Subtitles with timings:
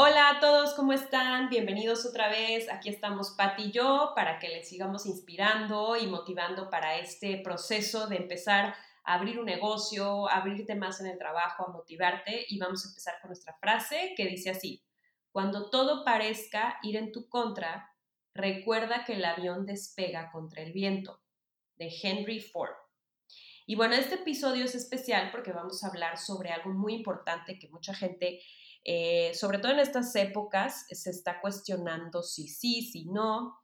[0.00, 1.48] Hola a todos, ¿cómo están?
[1.48, 2.70] Bienvenidos otra vez.
[2.70, 8.06] Aquí estamos Pati y yo para que les sigamos inspirando y motivando para este proceso
[8.06, 12.46] de empezar a abrir un negocio, a abrirte más en el trabajo, a motivarte.
[12.48, 14.84] Y vamos a empezar con nuestra frase que dice así,
[15.32, 17.92] cuando todo parezca ir en tu contra,
[18.34, 21.20] recuerda que el avión despega contra el viento,
[21.74, 22.76] de Henry Ford.
[23.66, 27.68] Y bueno, este episodio es especial porque vamos a hablar sobre algo muy importante que
[27.68, 28.40] mucha gente
[28.84, 33.58] eh, sobre todo en estas épocas, se está cuestionando si sí, si no.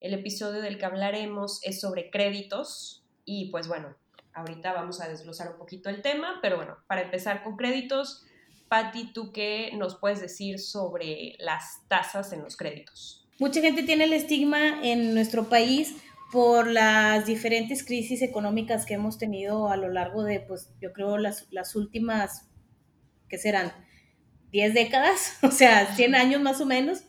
[0.00, 3.96] El episodio del que hablaremos es sobre créditos y pues bueno,
[4.34, 8.24] ahorita vamos a desglosar un poquito el tema, pero bueno, para empezar con créditos,
[8.68, 13.28] Patti, ¿tú qué nos puedes decir sobre las tasas en los créditos?
[13.38, 15.94] Mucha gente tiene el estigma en nuestro país
[16.32, 21.18] por las diferentes crisis económicas que hemos tenido a lo largo de, pues yo creo,
[21.18, 22.48] las, las últimas,
[23.28, 23.72] ¿qué serán?
[24.52, 27.04] 10 décadas, o sea, 100 años más o menos.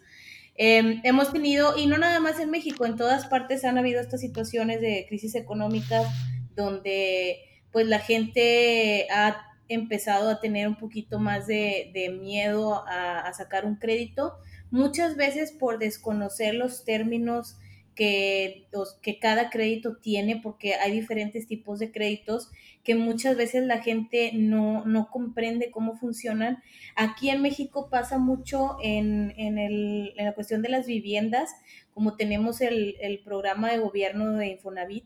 [0.55, 4.21] Em, hemos tenido, y no nada más en México, en todas partes han habido estas
[4.21, 6.07] situaciones de crisis económicas
[6.55, 7.39] donde
[7.71, 11.91] pues la gente ha empezado a tener un poquito más de,
[12.21, 14.35] miedo a, a, sacar un crédito,
[14.69, 17.57] muchas veces por desconocer los términos
[17.95, 18.67] que,
[19.01, 22.51] que cada crédito tiene, porque hay diferentes tipos de créditos
[22.83, 26.61] que muchas veces la gente no, no comprende cómo funcionan.
[26.95, 31.51] Aquí en México pasa mucho en, en, el, en la cuestión de las viviendas,
[31.93, 35.05] como tenemos el, el programa de gobierno de Infonavit,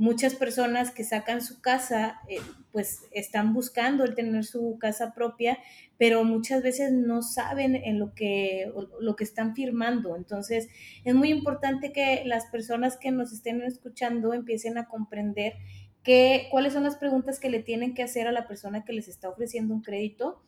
[0.00, 2.38] muchas personas que sacan su casa, eh,
[2.72, 5.58] pues están buscando el tener su casa propia,
[6.00, 10.16] pero muchas veces no saben en lo que, lo que están firmando.
[10.16, 10.70] Entonces,
[11.04, 15.56] es muy importante que las personas que nos estén escuchando empiecen a comprender
[16.02, 19.08] qué, cuáles son las preguntas que le tienen que hacer a la persona que les
[19.08, 20.40] está ofreciendo un crédito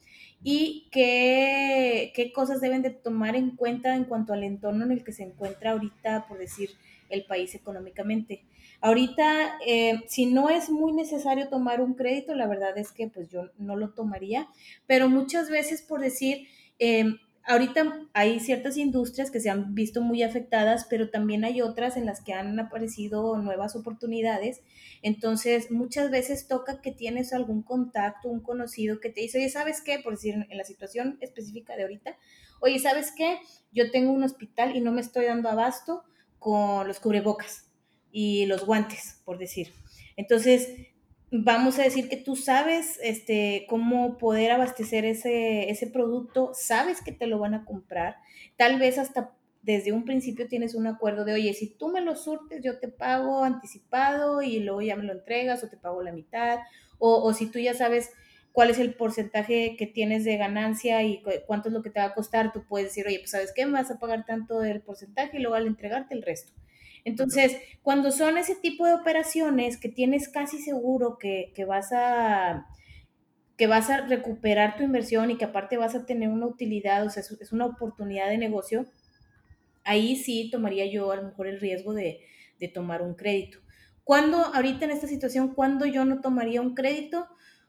[0.42, 5.05] y qué, qué cosas deben de tomar en cuenta en cuanto al entorno en el
[5.05, 6.70] que se encuentra ahorita, por decir,
[7.11, 8.42] el país económicamente.
[8.82, 13.28] Ahorita, eh, si no es muy necesario tomar un crédito, la verdad es que pues
[13.28, 14.48] yo no lo tomaría,
[14.88, 16.48] pero muchas veces por decir,
[16.80, 21.96] em, ahorita hay ciertas industrias que se han visto muy afectadas, pero también hay otras
[21.96, 24.62] en las que han aparecido nuevas oportunidades.
[25.00, 29.80] Entonces, muchas veces toca que tienes algún contacto, un conocido que te dice, oye, ¿sabes
[29.80, 30.00] qué?
[30.00, 32.16] Por decir, en la situación específica de ahorita,
[32.60, 33.38] oye, ¿sabes qué?
[33.70, 36.02] Yo tengo un hospital y no me estoy dando abasto
[36.40, 37.71] con los cubrebocas
[38.12, 39.73] y los guantes, por decir.
[40.17, 40.68] Entonces,
[41.30, 47.12] vamos a decir que tú sabes este, cómo poder abastecer ese, ese producto, sabes que
[47.12, 48.17] te lo van a comprar,
[48.56, 52.17] tal vez hasta desde un principio tienes un acuerdo de, oye, si tú me lo
[52.17, 56.12] surtes, yo te pago anticipado y luego ya me lo entregas o te pago la
[56.12, 56.58] mitad,
[56.98, 58.11] o, o si tú ya sabes
[58.52, 62.06] cuál es el porcentaje que tienes de ganancia y cuánto es lo que te va
[62.06, 64.83] a costar, tú puedes decir, oye, pues sabes qué, me vas a pagar tanto del
[64.83, 66.52] porcentaje y luego al entregarte el resto.
[67.05, 72.67] Entonces, cuando son ese tipo de operaciones que tienes casi seguro que, que, vas a
[73.57, 77.11] que vas a recuperar tu inversión y que aparte vas a tener una utilidad, o
[77.11, 78.86] sea, es una oportunidad de negocio,
[79.85, 82.20] ahí sí tomaría yo a lo mejor el riesgo de,
[82.58, 83.58] de tomar un crédito.
[84.05, 87.29] Cuando, ahorita en esta situación, cuando yo no tomaría un crédito?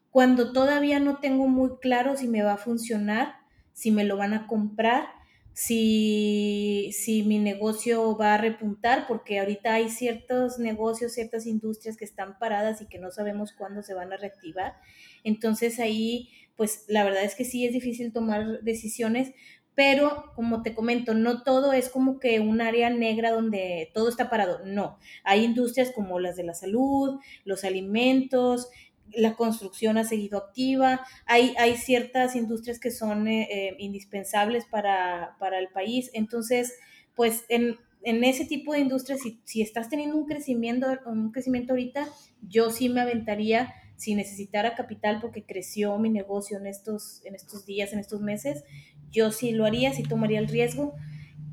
[0.09, 3.35] Cuando todavía no tengo muy claro si me va a funcionar,
[3.73, 5.07] si me lo van a comprar,
[5.53, 12.05] si, si mi negocio va a repuntar, porque ahorita hay ciertos negocios, ciertas industrias que
[12.05, 14.75] están paradas y que no sabemos cuándo se van a reactivar.
[15.23, 19.33] Entonces ahí, pues la verdad es que sí es difícil tomar decisiones,
[19.75, 24.29] pero como te comento, no todo es como que un área negra donde todo está
[24.29, 24.99] parado, no.
[25.23, 28.69] Hay industrias como las de la salud, los alimentos,
[29.15, 35.35] la construcción ha seguido activa, hay, hay ciertas industrias que son eh, eh, indispensables para,
[35.39, 36.73] para, el país, entonces,
[37.15, 41.73] pues en, en ese tipo de industrias, si, si, estás teniendo un crecimiento, un crecimiento
[41.73, 42.07] ahorita,
[42.41, 47.65] yo sí me aventaría si necesitara capital porque creció mi negocio en estos, en estos
[47.65, 48.63] días, en estos meses,
[49.11, 50.93] yo sí lo haría, sí tomaría el riesgo.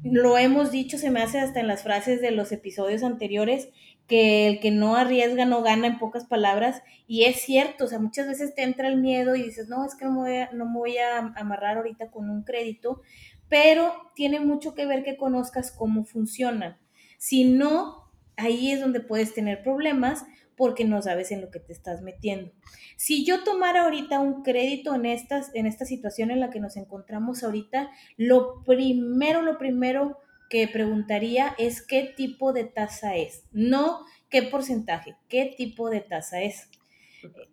[0.02, 3.68] Lo hemos dicho, se me hace hasta en las frases de los episodios anteriores,
[4.06, 7.98] que el que no arriesga no gana en pocas palabras, y es cierto, o sea,
[7.98, 10.50] muchas veces te entra el miedo y dices, no, es que no me voy a,
[10.52, 13.02] no me voy a amarrar ahorita con un crédito,
[13.48, 16.78] pero tiene mucho que ver que conozcas cómo funcionan.
[17.18, 20.24] Si no, ahí es donde puedes tener problemas
[20.60, 22.52] porque no sabes en lo que te estás metiendo.
[22.96, 26.76] Si yo tomara ahorita un crédito en, estas, en esta situación en la que nos
[26.76, 30.18] encontramos ahorita, lo primero, lo primero
[30.50, 36.42] que preguntaría es qué tipo de tasa es, no qué porcentaje, qué tipo de tasa
[36.42, 36.68] es.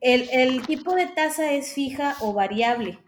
[0.02, 3.00] El, el tipo de tasa es fija o variable.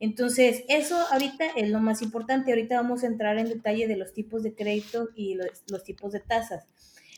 [0.00, 2.50] Entonces, eso ahorita es lo más importante.
[2.50, 6.12] Ahorita vamos a entrar en detalle de los tipos de crédito y los, los tipos
[6.12, 6.66] de tasas.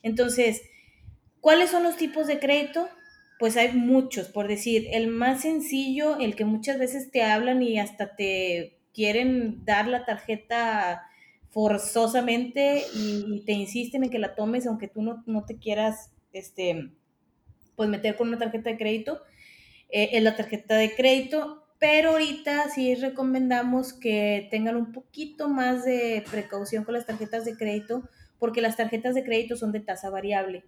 [0.04, 0.62] Entonces,
[1.40, 2.88] ¿cuáles son los tipos de crédito?
[3.38, 7.78] Pues hay muchos, por decir, el más sencillo, el que muchas veces te hablan y
[7.78, 11.08] hasta te quieren dar la tarjeta
[11.50, 16.90] forzosamente y, te insisten en que la tomes aunque tú no, no, te quieras este,
[17.76, 19.22] pues meter con una tarjeta de crédito,
[19.88, 25.84] eh, es la tarjeta de crédito, pero ahorita sí recomendamos que tengan un poquito más
[25.84, 28.08] de precaución con las tarjetas de crédito
[28.38, 30.64] porque las tarjetas de crédito son de tasa variable.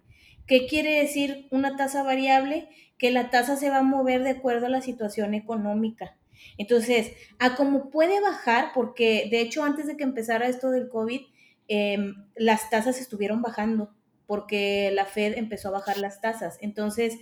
[0.47, 2.67] ¿Qué quiere decir una tasa variable?
[2.97, 6.17] Que la tasa se va a mover de acuerdo a la situación económica.
[6.57, 11.21] Entonces, a como puede bajar, porque de hecho antes de que empezara esto del COVID,
[11.67, 13.93] em, las tasas estuvieron bajando,
[14.25, 16.57] porque la Fed empezó a bajar las tasas.
[16.61, 17.17] Entonces,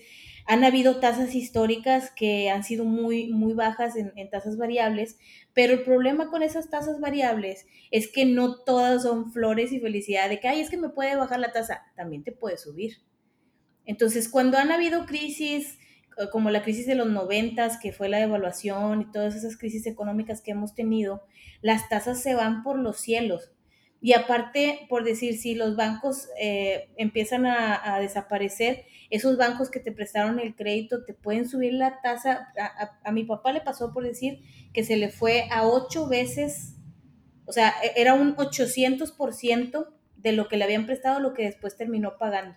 [0.50, 5.19] han habido tasas históricas que han sido muy, muy bajas en, tasas variables,
[5.54, 10.28] pero el problema con esas tasas variables es que no todas son flores y felicidad
[10.28, 12.98] de que, ay, es que me puede bajar la tasa, también te puede subir.
[13.86, 15.78] Entonces, cuando han habido crisis
[16.18, 19.86] eh, como la crisis de los noventas, que fue la devaluación y todas esas crisis
[19.86, 21.22] económicas que hemos tenido,
[21.62, 23.52] las tasas se van por los cielos.
[24.02, 29.92] Y aparte, por decir, si los bancos eh, empiezan a, desaparecer, esos bancos que te
[29.92, 32.54] prestaron el crédito te pueden subir la tasa.
[33.04, 34.42] A, mi papá le pasó por decir
[34.74, 36.76] que se le fue a ocho veces,
[37.46, 41.76] o sea, e, era un 800% de lo que le habían prestado, lo que después
[41.76, 42.56] terminó pagando.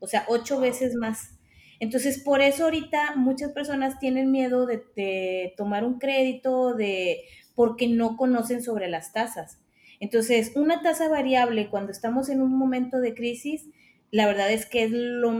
[0.00, 1.38] O sea, ocho veces más.
[1.78, 7.22] Entonces, por eso ahorita muchas personas tienen miedo de, de tomar un crédito, de
[7.54, 9.60] porque no conocen sobre las tasas.
[10.00, 13.68] Entonces, una tasa variable cuando estamos en un momento de crisis,
[14.10, 15.32] la verdad es que es lo,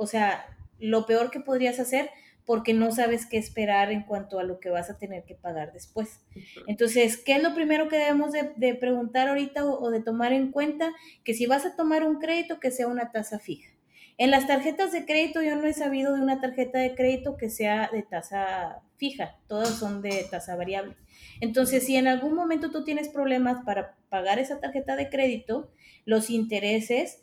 [0.00, 0.46] o sea,
[0.78, 2.08] lo peor que podrías hacer
[2.46, 5.74] porque no sabes qué esperar en cuanto a lo que vas a tener que pagar
[5.74, 6.22] después.
[6.66, 10.50] Entonces, ¿qué es lo primero que debemos de, preguntar ahorita o, o de tomar en
[10.50, 10.90] cuenta?
[11.22, 13.68] Que si vas a tomar un crédito, que sea una tasa fija.
[14.16, 17.50] En las tarjetas de crédito yo no he sabido de una tarjeta de crédito que
[17.50, 20.96] sea de tasa fija, todas son de tasa variable.
[21.40, 25.70] Entonces, si en algún momento tú tienes problemas para pagar esa tarjeta de crédito,
[26.04, 27.22] los intereses,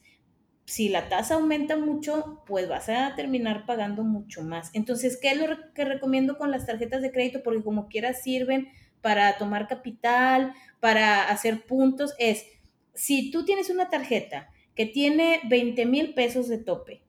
[0.68, 4.70] si la tasa aumenta mucho, pues vas a terminar pagando mucho más.
[4.74, 7.42] Entonces, ¿qué es lo que recomiendo con las tarjetas de crédito?
[7.42, 8.68] Porque como quieras sirven
[9.00, 12.46] para tomar capital, para hacer puntos, es,
[12.94, 17.02] si tú tienes una tarjeta que tiene 20 mil pesos de tope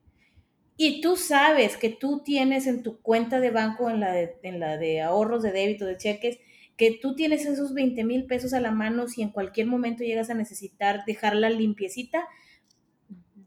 [0.77, 4.61] y tú sabes que tú tienes en tu cuenta de banco, en la de, en
[4.61, 6.39] la de ahorros de débito, de cheques,
[6.77, 10.29] que tú tienes esos 20 mil pesos a la mano, si en cualquier momento llegas
[10.29, 12.25] a necesitar dejarla limpiecita,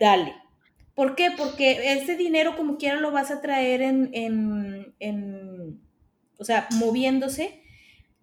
[0.02, 0.34] dale.
[0.96, 1.31] ¿Por qué?
[1.37, 4.10] Porque ese dinero como quiera lo vas a traer en,
[4.99, 5.81] en,
[6.38, 7.62] o sea, moviéndose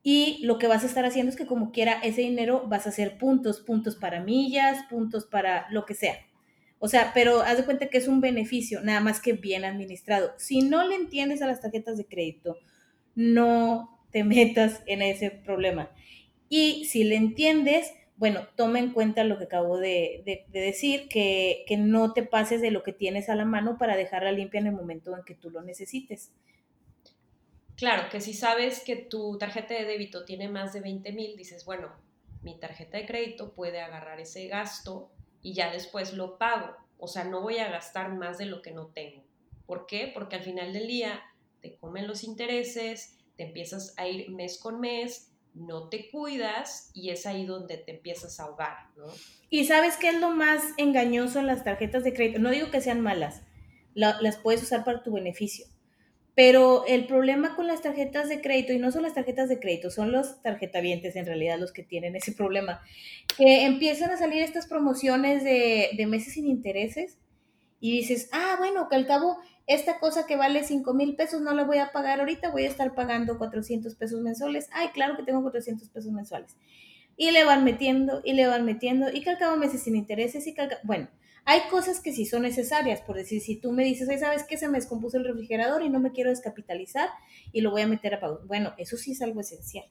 [0.03, 2.89] y lo que vas a estar haciendo es que como quiera ese dinero vas a
[2.89, 6.17] hacer puntos, puntos para millas, puntos para lo que sea.
[6.79, 10.33] O sea, pero haz de cuenta que es un beneficio, nada más que bien administrado.
[10.37, 12.57] Si no le entiendes a las tarjetas de crédito,
[13.15, 15.91] no te metas en ese problema.
[16.49, 21.07] Y si le entiendes, bueno, toma en cuenta lo que acabo de, de, de decir,
[21.07, 24.59] que, que, no te pases de lo que tienes a la mano para dejarla limpia
[24.59, 26.33] en el momento en que tú lo necesites.
[27.77, 31.63] Claro, que si sabes que tu tarjeta de débito tiene más de 20 mil, dices,
[31.63, 31.93] bueno,
[32.41, 35.09] mi tarjeta de crédito puede agarrar ese gasto
[35.41, 36.75] y ya después lo pago.
[36.97, 39.23] O sea, no voy a gastar más de lo que no tengo.
[39.65, 40.11] ¿Por qué?
[40.13, 41.21] Porque al final del día
[41.61, 45.28] te comen los intereses, te empiezas a ir mes con mes,
[45.59, 49.05] no te cuidas y es ahí donde te empiezas a ahogar, ¿no?
[49.49, 52.39] Y sabes qué es lo más engañoso en las tarjetas de crédito.
[52.39, 53.41] No digo que sean malas,
[53.93, 55.65] las puedes usar para tu beneficio
[56.39, 59.91] pero el problema con las tarjetas de crédito, y no son las tarjetas de crédito,
[59.91, 62.81] son los tarjetavientes en realidad los que tienen ese problema,
[63.37, 67.17] que empiezan a salir estas promociones de, de meses sin intereses
[67.79, 71.53] y dices, ah, bueno, que al cabo esta cosa que vale 5 mil pesos no
[71.53, 74.67] la voy a pagar ahorita, voy a estar pagando 400 pesos mensuales.
[74.71, 76.57] Ay, claro que tengo 400 pesos mensuales.
[77.15, 80.47] Y le van metiendo, y le van metiendo, y que al cabo meses sin intereses,
[80.47, 81.09] y que al cabo, bueno,
[81.45, 84.57] hay cosas que sí son necesarias, por decir, si tú me dices, ¿sabes qué?
[84.57, 87.09] Se me descompuso el refrigerador y no me quiero descapitalizar
[87.51, 88.41] y lo voy a meter a pago.
[88.45, 89.85] Bueno, eso sí es algo esencial.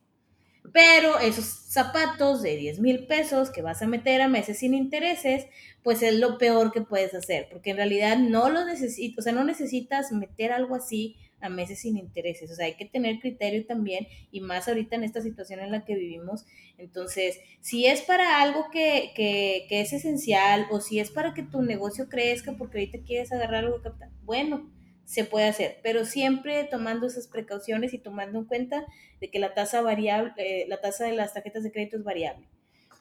[0.73, 5.47] Pero esos zapatos de 10 mil pesos que vas a meter a meses sin intereses,
[5.83, 9.33] pues es lo peor que puedes hacer, porque en realidad no lo necesitas, o sea,
[9.33, 12.51] no necesitas meter algo así a meses sin intereses.
[12.51, 15.85] O sea, hay que tener criterio también y más ahorita en esta situación en la
[15.85, 16.45] que vivimos.
[16.77, 21.43] Entonces, si es para algo que, que, que es esencial o si es para que
[21.43, 24.71] tu negocio crezca porque ahorita quieres agarrar algo de capital, bueno,
[25.09, 28.85] se puede hacer, pero siempre tomando esas precauciones y tomando en cuenta
[29.23, 32.47] de que la tasa variable, eh, la tasa de las tarjetas de crédito es variable.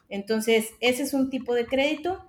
[0.08, 2.24] Entonces, ese es un tipo de crédito.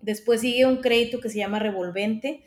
[0.00, 2.42] Después sigue un crédito que se llama revolvente.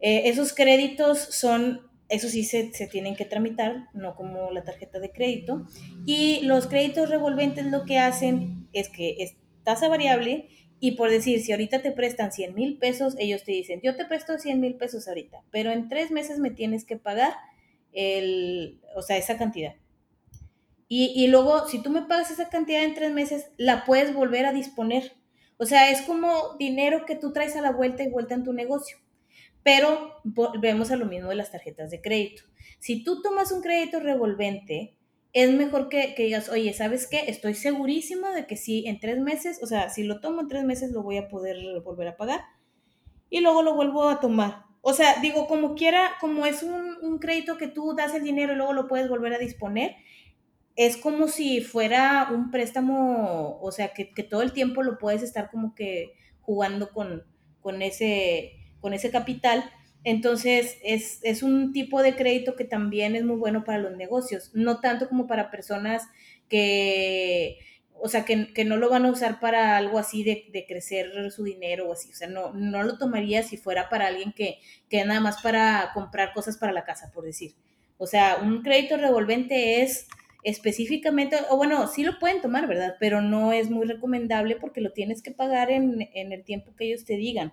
[0.00, 5.00] Eh, esos créditos son, eso sí se, se, tienen que tramitar, no como la tarjeta
[5.00, 5.66] de crédito.
[6.04, 10.50] Y los créditos revolventes lo que hacen es que es tasa variable
[10.84, 14.04] y por decir, si ahorita te prestan 100 mil pesos, ellos te dicen, yo te
[14.04, 17.34] presto 100 mil pesos ahorita, pero en tres meses me tienes que pagar
[17.92, 19.76] el, o sea, esa cantidad.
[20.88, 24.44] Y, y, luego, si tú me pagas esa cantidad en tres meses, la puedes volver
[24.44, 25.12] a disponer.
[25.56, 28.52] O sea, es como dinero que tú traes a la vuelta y vuelta en tu
[28.52, 28.96] negocio.
[29.62, 30.16] Pero
[30.60, 32.42] vemos a lo mismo de las tarjetas de crédito.
[32.80, 34.96] Si tú tomas un crédito revolvente,
[35.32, 37.24] es mejor que, que, digas, oye, ¿sabes qué?
[37.28, 40.64] Estoy segurísima de que sí, en tres meses, o sea, si lo tomo en tres
[40.64, 42.40] meses lo voy a poder volver a pagar
[43.30, 44.64] y luego lo vuelvo a tomar.
[44.82, 48.52] O sea, digo, como quiera, como es un, un crédito que tú das el dinero
[48.52, 49.96] y luego lo puedes volver a disponer,
[50.76, 55.22] es como si fuera un préstamo, o sea, que, que todo el tiempo lo puedes
[55.22, 57.24] estar como que jugando con,
[57.60, 59.64] con, ese, con ese capital
[60.04, 64.50] entonces, es, es, un tipo de crédito que también es muy bueno para los negocios,
[64.52, 66.02] no tanto como para personas
[66.48, 67.58] que,
[67.94, 71.30] o sea, que, que no lo van a usar para algo así de, de, crecer
[71.30, 72.10] su dinero o así.
[72.10, 74.58] O sea, no, no lo tomaría si fuera para alguien que,
[74.90, 77.54] que nada más para comprar cosas para la casa, por decir.
[77.96, 80.08] O sea, un crédito revolvente es
[80.42, 82.96] específicamente, o bueno, sí lo pueden tomar, ¿verdad?
[82.98, 86.86] Pero no es muy recomendable porque lo tienes que pagar en, en el tiempo que
[86.86, 87.52] ellos te digan.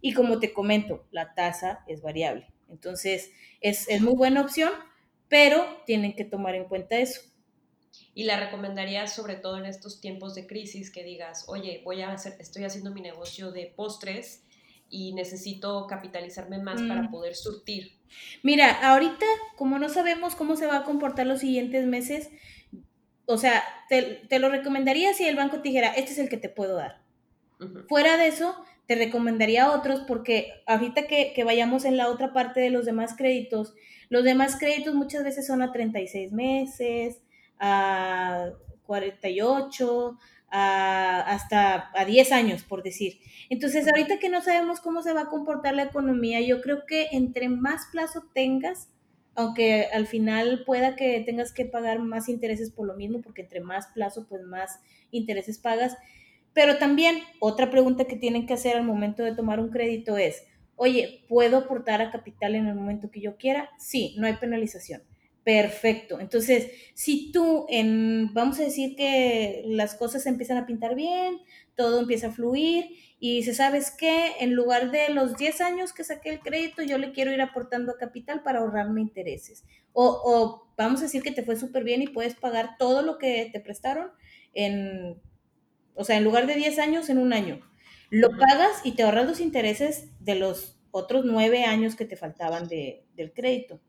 [0.00, 2.46] Y como te comento, la tasa es variable.
[2.68, 3.30] Entonces,
[3.60, 4.70] es, es muy buena opción,
[5.28, 7.20] pero tienen que tomar en cuenta eso.
[8.14, 12.12] Y la recomendaría sobre todo en estos tiempos de crisis que digas, oye, voy a
[12.12, 14.44] hacer, estoy haciendo mi negocio de postres
[14.88, 16.88] y necesito capitalizarme más mm.
[16.88, 17.98] para poder surtir.
[18.42, 19.26] Mira, ahorita,
[19.56, 22.30] como no sabemos cómo se va a comportar los siguientes meses,
[23.26, 26.36] o sea, te, te lo recomendaría si el banco te dijera, este es el que
[26.36, 27.02] te puedo dar.
[27.60, 27.88] Uh -huh.
[27.88, 28.56] Fuera de eso,
[28.90, 33.14] te recomendaría otros porque ahorita que, que, vayamos en la otra parte de los demás
[33.16, 33.72] créditos,
[34.08, 37.22] los demás créditos muchas veces son a 36 meses,
[37.60, 38.50] a
[38.86, 40.18] 48,
[40.50, 43.20] a, hasta a 10 años, por decir.
[43.48, 47.10] Entonces, ahorita que no sabemos cómo se va a comportar la economía, yo creo que
[47.12, 48.88] entre más plazo tengas,
[49.36, 53.60] aunque al final pueda que tengas que pagar más intereses por lo mismo, porque entre
[53.60, 54.80] más plazo, pues más
[55.12, 55.96] intereses pagas,
[56.52, 60.42] pero también otra pregunta que tienen que hacer al momento de tomar un crédito es,
[60.76, 63.70] oye, ¿puedo aportar a capital en el momento que yo quiera?
[63.78, 65.02] Sí, no hay penalización.
[65.44, 66.20] Perfecto.
[66.20, 71.38] Entonces, si tú, en, vamos a decir que las cosas empiezan a pintar bien,
[71.76, 74.32] todo empieza a fluir y se ¿sabes qué?
[74.40, 77.92] En lugar de los 10 años que saqué el crédito, yo le quiero ir aportando
[77.92, 79.64] a capital para ahorrarme intereses.
[79.92, 83.16] O, o vamos a decir que te fue súper bien y puedes pagar todo lo
[83.18, 84.10] que te prestaron
[84.52, 85.20] en
[86.00, 87.60] o sea, en lugar de 10 años, en un año.
[88.08, 92.68] Lo pagas y te ahorras los intereses de los otros 9 años que te faltaban
[92.68, 93.82] de, del crédito.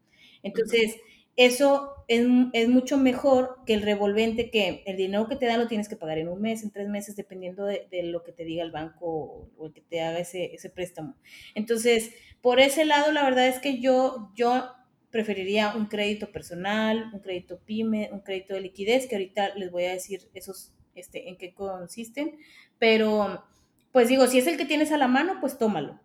[0.43, 0.97] Entonces,
[1.37, 5.69] eso es, es, mucho mejor que el revolvente que el dinero que te dan lo
[5.69, 8.43] tienes que pagar en un mes, en tres meses, dependiendo de, de lo que te
[8.43, 11.15] diga el banco o el que te haga ese, ese préstamo.
[11.55, 14.65] Entonces, por ese lado, la verdad es que yo, yo
[15.11, 19.85] preferiría un crédito personal, un crédito pyme, un crédito de liquidez, que ahorita les voy
[19.85, 22.37] a decir esos este, en qué consisten,
[22.79, 23.43] pero
[23.91, 25.99] pues digo, si es el que tienes a la mano, pues tómalo.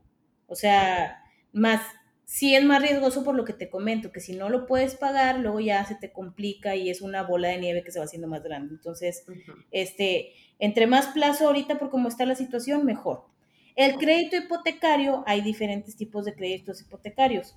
[0.49, 1.81] O sea, más,
[2.25, 5.39] sí es más riesgoso por lo que te comento, que si no lo puedes pagar,
[5.39, 8.29] luego ya se te complica y es una bola de nieve que se va haciendo
[8.29, 8.75] más grande.
[8.75, 9.65] Entonces, uh -huh.
[9.71, 13.25] este, entre más plazo ahorita por cómo está la situación, mejor.
[13.77, 17.57] El crédito hipotecario, hay diferentes tipos de créditos hipotecarios.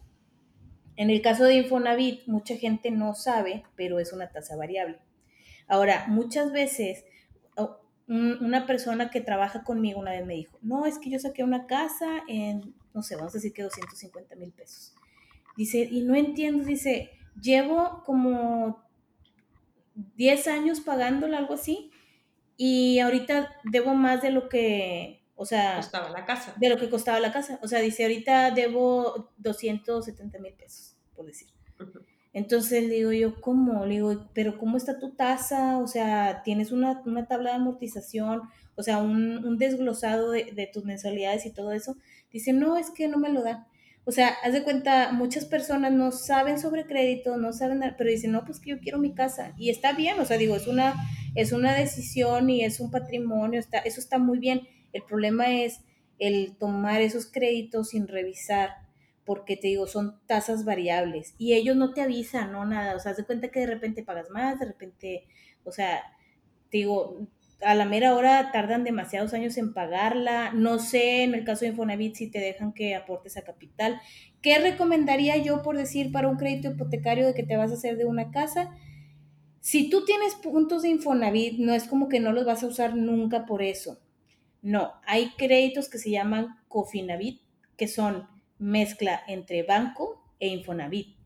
[0.98, 5.00] En el caso de Infonavit, mucha gente no sabe, pero es una tasa variable.
[5.66, 7.06] Ahora, muchas veces
[8.08, 11.68] una persona que trabaja conmigo una vez me dijo, no, es que yo saqué una
[11.68, 14.96] casa en, no sé, vamos a decir que 250 mil pesos.
[15.56, 18.84] Dice, y no entiendo, dice, llevo como
[20.16, 21.92] 10 años pagándola, algo así,
[22.58, 26.56] y ahorita debo más de lo que, o sea, costaba la casa.
[26.58, 27.60] De lo que costaba la casa.
[27.62, 31.48] O sea, dice, ahorita debo 270 mil pesos, por decir.
[31.80, 32.06] Uh -huh.
[32.40, 33.86] Entonces le digo yo, ¿cómo?
[33.86, 35.78] Le digo, pero ¿cómo está tu tasa?
[35.78, 38.44] O sea, ¿tienes una, una tabla de amortización?
[38.76, 41.98] O sea, un, un desglosado de, de, tus mensualidades y todo eso.
[42.32, 43.66] Dice, no, es que no me lo dan.
[44.06, 48.32] O sea, haz de cuenta, muchas personas no saben sobre crédito, no saben, pero dicen,
[48.32, 49.54] no, pues que yo quiero mi casa.
[49.58, 50.96] Y está bien, o sea, digo, es una,
[51.36, 54.62] es una decisión y es un patrimonio, está, eso está muy bien.
[54.94, 55.82] El problema es
[56.20, 58.70] el tomar esos créditos sin revisar
[59.30, 63.14] porque te digo, son tasas variables y ellos no te avisan, no nada, o sea,
[63.14, 65.28] de cuenta que de repente pagas más, de repente,
[65.64, 66.02] o sea,
[66.72, 67.28] te digo,
[67.62, 70.52] a la mera hora tardan demasiados años en pagarla.
[70.54, 74.02] No sé, en el caso de Infonavit, si te dejan que aportes a capital.
[74.42, 77.98] ¿Qué recomendaría yo por decir para un crédito hipotecario de que te vas a hacer
[77.98, 78.72] de una casa?
[79.60, 82.96] Si tú tienes puntos de Infonavit, no es como que no los vas a usar
[82.96, 84.00] nunca por eso.
[84.64, 87.44] No, hay créditos que se llaman Cofinavit,
[87.78, 88.28] que son
[88.60, 91.18] mezcla entre banco e Infonavit.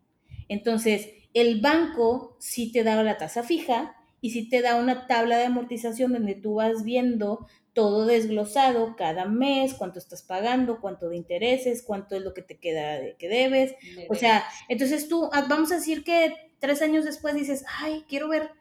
[0.48, 5.38] Entonces, el banco sí te da la tasa fija, y si te da una tabla
[5.38, 11.18] de amortización donde tú vas viendo todo desglosado cada mes, cuánto estás pagando, cuánto de
[11.18, 13.75] intereses, cuánto es lo que te queda de que debes.
[14.08, 18.30] O sea, entonces tú, ah, vamos a decir que tres años después dices, ay, quiero
[18.30, 18.52] ver,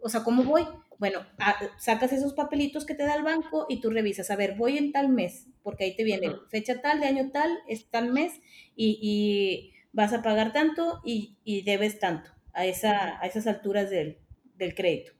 [0.00, 0.64] o sea, ¿cómo voy?
[0.98, 4.56] Bueno, ah, sacas esos papelitos que te da el banco y tú revisas, a ver,
[4.56, 8.12] voy en tal mes, porque ahí te viene fecha tal, de año tal, es tal
[8.12, 8.40] mes,
[8.76, 14.18] y, vas a pagar tanto y, y debes tanto a, esa, a esas alturas del,
[14.56, 15.12] del crédito.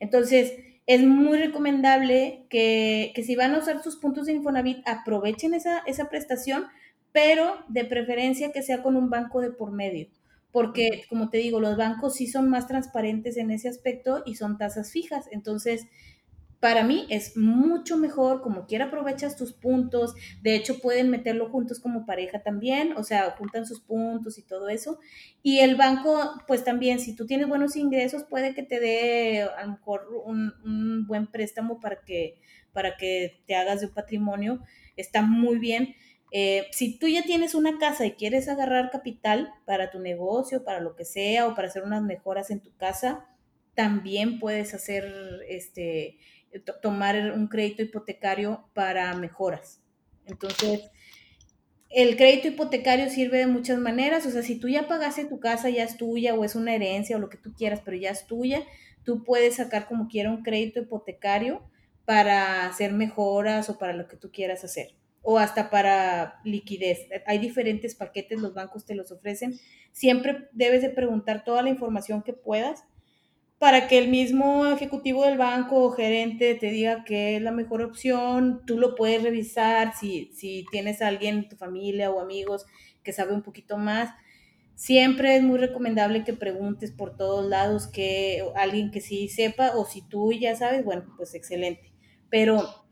[0.00, 0.54] Entonces,
[0.86, 6.08] es muy recomendable que, si van a usar sus puntos de Infonavit, aprovechen esa, esa
[6.10, 6.66] prestación,
[7.12, 10.08] pero de preferencia que sea con un banco de por medio.
[10.54, 14.56] Porque, como te digo, los bancos sí son más transparentes en ese aspecto y son
[14.56, 15.26] tasas fijas.
[15.32, 15.88] Entonces,
[16.60, 21.80] para mí es mucho mejor, como quiera aprovechas tus puntos, de hecho pueden meterlo juntos
[21.80, 25.00] como pareja también, o sea, juntan sus puntos y todo eso.
[25.42, 29.66] Y el banco, pues también, si tú tienes buenos ingresos, puede que te dé a
[29.66, 32.36] lo mejor un, buen préstamo para que,
[32.72, 34.62] para que te hagas de un patrimonio,
[34.96, 35.96] está muy bien.
[36.36, 40.80] Eh, si tú ya tienes una casa y quieres agarrar capital para tu negocio, para
[40.80, 43.24] lo que sea, o para hacer unas mejoras en tu casa,
[43.76, 45.14] también puedes hacer
[45.48, 46.18] este
[46.82, 49.80] tomar un crédito hipotecario para mejoras.
[50.26, 50.90] Entonces,
[51.88, 55.70] el crédito hipotecario sirve de muchas maneras, o sea, si tú ya pagaste tu casa,
[55.70, 58.26] ya es tuya o es una herencia o lo que tú quieras, pero ya es
[58.26, 58.64] tuya,
[59.04, 61.62] tú puedes sacar como quiera un crédito hipotecario
[62.04, 67.08] para hacer mejoras o para lo que tú quieras hacer o hasta para liquidez.
[67.26, 69.58] Hay diferentes paquetes, los bancos te los ofrecen.
[69.90, 72.84] Siempre debes de preguntar toda la información que puedas
[73.58, 77.80] para que el mismo ejecutivo del banco o gerente te diga que es la mejor
[77.80, 78.60] opción.
[78.66, 82.66] Tú lo puedes revisar si, si tienes alguien en tu familia o amigos
[83.02, 84.10] que sabe un poquito más.
[84.74, 89.86] Siempre es muy recomendable que preguntes por todos lados que alguien que sí sepa o
[89.86, 91.92] si tú ya sabes, bueno, pues excelente.
[92.28, 92.83] Pero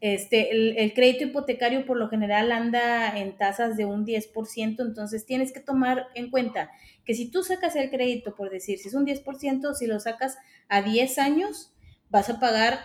[0.00, 5.52] este, el, crédito hipotecario por lo general anda en tasas de un 10%, entonces tienes
[5.52, 6.70] que tomar en cuenta
[7.04, 10.38] que si tú sacas el crédito, por decir, si es un 10%, si lo sacas
[10.68, 11.74] a 10 años,
[12.08, 12.80] vas a pagar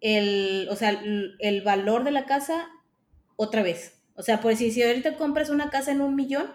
[0.00, 2.68] el, o sea, el, valor de la casa
[3.36, 4.00] otra vez.
[4.14, 6.46] O sea, por decir, si ahorita compras una casa en un millón,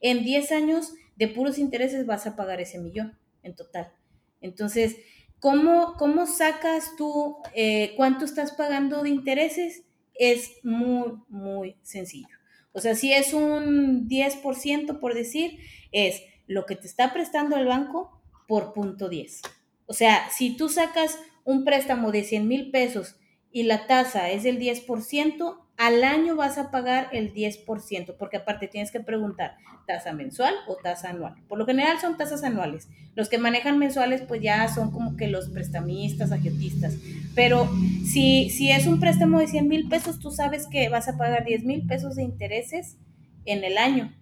[0.00, 3.92] en 10 años de puros intereses vas a pagar ese millón en total.
[4.40, 4.96] Entonces,
[5.40, 9.84] ¿Cómo, cómo sacas tú eh, cuánto estás pagando de intereses?
[10.14, 12.38] Es muy, muy sencillo.
[12.72, 15.58] O sea, si es un 10%, por decir,
[15.92, 19.42] es lo que te está prestando el banco por punto 10.
[19.86, 23.16] O sea, si tú sacas un préstamo de 100 mil pesos
[23.52, 28.66] y la tasa es del 10%, al año vas a pagar el 10%, porque aparte
[28.66, 29.56] tienes que preguntar,
[29.86, 31.36] ¿tasa mensual o tasa anual?
[31.48, 32.88] Por lo general son tasas anuales.
[33.14, 36.96] Los que manejan mensuales pues ya son como que los prestamistas, agiotistas.
[37.34, 37.70] Pero
[38.04, 41.44] si, si es un préstamo de 100 mil pesos, tú sabes que vas a pagar
[41.44, 42.96] 10 mil pesos de intereses
[43.44, 44.14] en el año.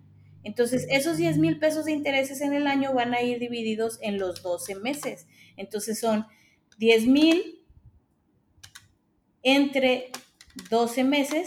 [0.45, 4.19] Entonces, esos 10 mil pesos de intereses en el año van a ir divididos en
[4.19, 5.27] los 12 meses.
[5.57, 6.27] Entonces son
[6.79, 7.66] 10 mil
[9.47, 10.11] entre
[10.71, 11.47] 12 meses,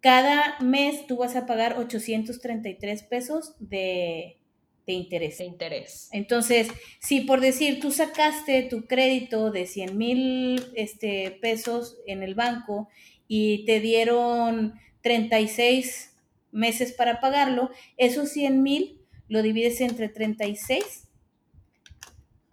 [0.00, 4.38] cada mes tú vas a pagar 833 pesos de,
[4.86, 5.38] interés.
[5.38, 6.08] De interés.
[6.10, 6.66] Entonces,
[6.98, 12.88] si por decir tú sacaste tu crédito de 100 mil este, pesos en el banco
[13.28, 16.16] y te dieron 36
[16.50, 21.04] meses para pagarlo, esos 100 mil lo divides entre 36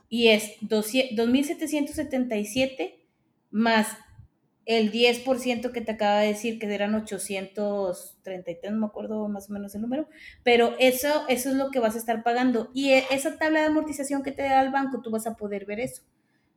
[0.10, 2.94] y es 2.777
[3.50, 3.88] más
[4.66, 9.54] el 10% que te acaba de decir, que eran 833, no me acuerdo más o
[9.54, 10.08] menos el número,
[10.44, 12.72] pero eso, eso es lo que vas a estar pagando.
[12.74, 15.66] Y e, esa tabla de amortización que te da el banco, tú vas a poder
[15.66, 16.04] ver eso.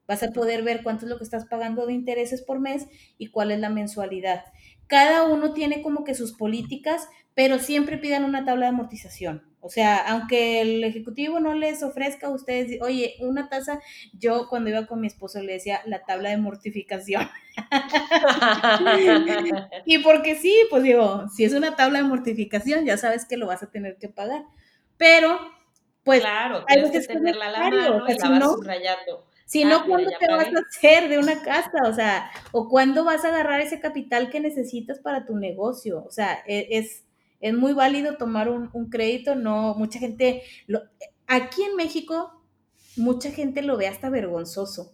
[0.07, 2.87] Vas a poder ver cuánto es lo que estás pagando de intereses por mes
[3.19, 4.45] y cuál es la mensualidad.
[4.87, 9.45] Cada uno tiene como que sus políticas, pero siempre pidan una tabla de amortización.
[9.61, 13.81] O sea, aunque el ejecutivo no les ofrezca a ustedes, oye, una tasa,
[14.13, 17.29] yo cuando iba con mi esposo le decía la tabla de mortificación.
[19.85, 23.47] y porque sí, pues digo, si es una tabla de mortificación, ya sabes que lo
[23.47, 24.43] vas a tener que pagar.
[24.97, 25.39] Pero,
[26.03, 29.29] pues, claro, tienes que tenerla a la mano y la vas subrayando.
[29.45, 31.87] Si no, ah, ¿cuándo te vas a hacer de una casa?
[31.87, 36.03] O sea, o cuándo vas a agarrar ese capital que necesitas para tu negocio.
[36.05, 37.05] O sea, e, es,
[37.41, 40.83] es muy válido tomar un, crédito, no, mucha gente, lo,
[41.27, 42.43] aquí en México,
[42.97, 44.93] mucha gente lo ve hasta vergonzoso.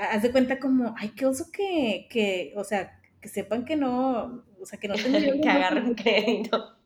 [0.00, 4.44] Haz de cuenta como, ay, qué oso que, que o sea, que sepan que no,
[4.60, 6.76] o sea, que no tengan que agarren crédito.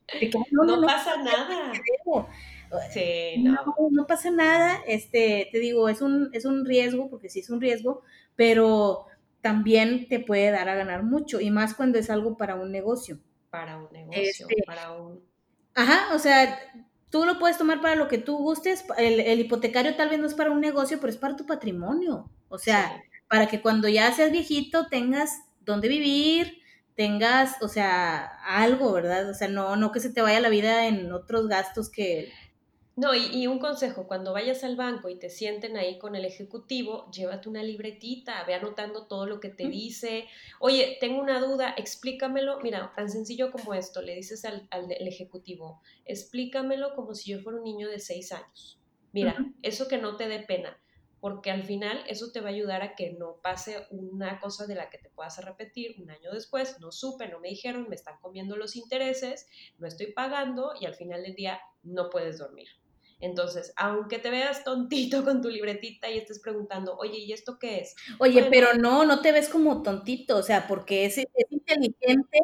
[0.51, 1.71] no, pasa nada.
[2.91, 3.53] Sí, no.
[3.91, 4.07] no.
[4.07, 8.01] pasa nada, este, te digo, es un, es un riesgo, porque sí es un riesgo,
[8.35, 9.05] pero
[9.41, 13.19] también te puede dar a ganar mucho, y más cuando es algo para un negocio
[13.51, 15.23] para un negocio, este, para un...
[15.75, 16.57] Ajá, o sea,
[17.11, 20.33] tú lo puedes tomar para lo que tú gustes, el, hipotecario tal vez no es
[20.33, 24.31] para un negocio, pero es para tu patrimonio, o sea, para que cuando ya seas
[24.31, 26.61] viejito tengas dónde vivir,
[26.95, 29.29] tengas, o sea, algo, ¿verdad?
[29.29, 32.31] O sea, no, no que se te vaya la vida en otros gastos que
[33.01, 37.09] no, y, un consejo, cuando vayas al banco y te sienten ahí con el ejecutivo,
[37.09, 40.27] llévate una libretita, ve anotando todo lo que te dice.
[40.59, 42.59] Oye, tengo una duda, explícamelo.
[42.59, 47.63] Mira, tan sencillo como esto, le dices al, ejecutivo, explícamelo como si yo fuera un
[47.63, 48.79] niño de seis años.
[49.13, 50.79] Mira, eso que no te dé pena,
[51.19, 54.75] porque al final eso te va a ayudar a que no pase una cosa de
[54.75, 58.19] la que te puedas repetir un año después, no supe, no me dijeron, me están
[58.21, 59.47] comiendo los intereses,
[59.79, 62.67] no estoy pagando y al final del día no puedes dormir.
[63.21, 67.79] Entonces, aunque te veas tontito con tu libretita y estés preguntando, oye, ¿y esto qué
[67.79, 67.95] es?
[68.19, 72.39] Oye, pero no, no te ves como tontito, o sea, porque es, es inteligente,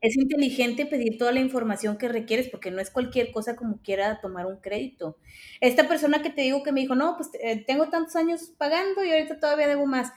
[0.00, 4.20] es inteligente pedir toda la información que requieres, porque no es cualquier cosa como quiera
[4.20, 5.18] tomar un crédito.
[5.60, 9.04] Esta persona que te digo que me dijo, no, pues eh, tengo tantos años pagando
[9.04, 10.12] y ahorita todavía debo más.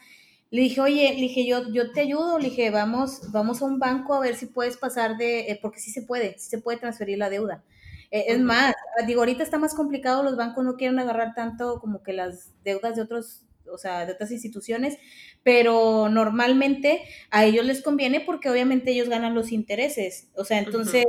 [0.50, 3.80] Le dije, oye, le dije, yo, yo te ayudo, le dije, vamos, vamos a un
[3.80, 6.78] banco a ver si puedes pasar de, eh, porque sí se puede, sí se puede
[6.78, 7.64] transferir la deuda.
[8.12, 8.74] Eh, es más,
[9.08, 12.96] digo, ahorita está más complicado, los bancos no quieren agarrar tanto como que las deudas
[12.96, 14.98] de otros, o sea, de otras instituciones,
[15.44, 20.30] pero normalmente a ellos les conviene porque obviamente ellos ganan los intereses.
[20.36, 21.06] O sea, entonces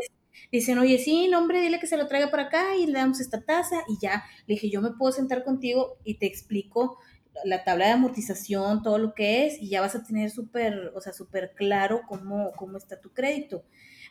[0.51, 3.21] dicen, oye, sí, no, hombre, dile que se lo traiga para acá y le damos
[3.21, 4.25] esta tasa y ya.
[4.47, 6.99] Le dije, yo me puedo sentar contigo y te explico
[7.45, 11.01] la tabla de amortización, todo lo que es, y ya vas a tener súper, o
[11.03, 13.63] sea, súper claro cómo, cómo está tu crédito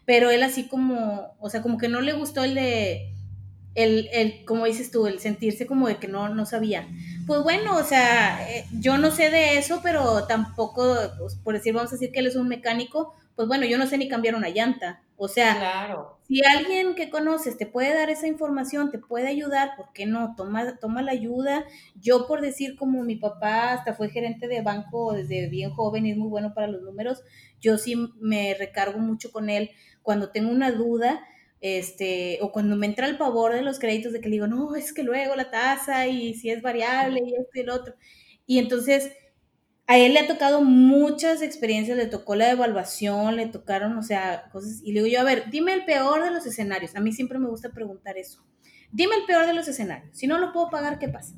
[0.06, 3.16] pero él así como, o sea, como que no le gustó el de,
[3.76, 6.88] el, el, como dices tú, el sentirse como de que no, no sabía.
[7.28, 11.74] Pues bueno, o sea, eh, yo no sé de eso, pero tampoco, pues, por decir,
[11.74, 14.36] vamos a decir que él es un mecánico, pues bueno, yo no sé ni cambiar
[14.36, 15.02] una llanta.
[15.18, 16.20] O sea, claro.
[16.28, 20.36] si alguien que conoces te puede dar esa información, te puede ayudar, ¿por qué no?
[20.36, 21.66] Toma, toma la ayuda.
[21.96, 26.12] Yo por decir como mi papá hasta fue gerente de banco desde bien joven y
[26.12, 27.24] es muy bueno para los números,
[27.62, 29.72] yo sí me recargo mucho con él
[30.06, 31.26] cuando tengo una duda,
[31.60, 34.76] este, o cuando me entra el pavor de los créditos de que le digo, no,
[34.76, 37.96] es que luego la tasa y si es variable y esto y el otro.
[38.46, 39.12] Y entonces,
[39.88, 44.50] a él le ha tocado muchas experiencias, le tocó la evaluación, le tocaron, o sea,
[44.52, 46.96] cosas, y le digo yo, a ver, dime el peor de los escenarios.
[46.96, 48.46] A mí siempre me gusta preguntar eso.
[48.92, 50.18] Dime el peor de los escenarios.
[50.18, 51.36] Si no lo puedo pagar, ¿qué pasa?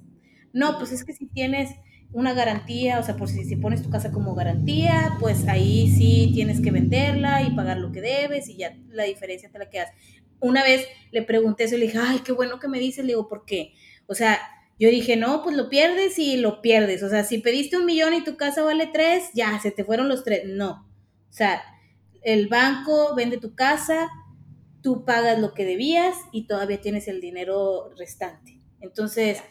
[0.54, 1.72] No, pues es que si tienes
[2.14, 6.32] una garantía, o sea, por si, si pones tu casa como garantía, pues ahí sí
[6.34, 9.92] tienes que venderla y pagar lo que debes y ya la diferencia te la quedas.
[10.40, 13.14] Una vez le pregunté eso y le dije, ay, qué bueno que me dices, le
[13.14, 13.74] digo, ¿por qué?
[14.08, 14.40] O sea,
[14.80, 17.02] yo dije, no, pues lo pierdes y lo pierdes.
[17.04, 20.08] O sea, si pediste un millón y tu casa vale tres, ya, se te fueron
[20.08, 20.44] los tres.
[20.46, 20.88] No.
[21.30, 21.62] O sea,
[22.22, 24.10] el banco vende tu casa,
[24.82, 28.60] tú pagas lo que debías y todavía tienes el dinero restante.
[28.80, 29.42] Entonces,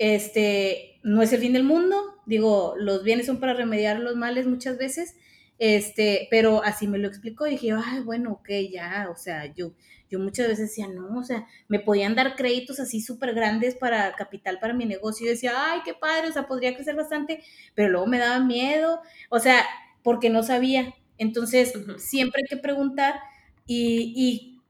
[0.00, 4.46] este, no es el fin del mundo, digo, los bienes son para remediar los males
[4.46, 5.14] muchas veces,
[5.58, 9.74] este, pero así me lo explicó y dije, ay, bueno, ok, ya, o sea, yo,
[10.10, 14.14] yo muchas veces decía, no, o sea, me podían dar créditos así súper grandes para
[14.16, 17.90] capital para mi negocio y decía, ay, qué padre, o sea, podría crecer bastante, pero
[17.90, 19.66] luego me daba miedo, o sea,
[20.02, 20.94] porque no sabía.
[21.18, 23.20] Entonces, siempre hay que preguntar
[23.66, 24.60] y, y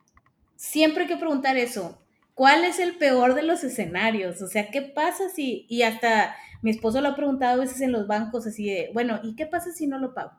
[0.56, 1.99] siempre hay que preguntar eso,
[2.40, 4.40] ¿Cuál es el peor de los escenarios?
[4.40, 7.92] O sea, ¿qué pasa si, y hasta mi esposo lo ha preguntado a veces en
[7.92, 10.33] los bancos así de, bueno, ¿y qué pasa si no lo pago?